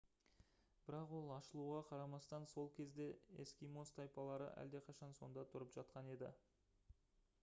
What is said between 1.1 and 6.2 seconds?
ол ашылуға қарамастан сол кезде эскимос тайпалары әлдеқашан сонда тұрып жатқан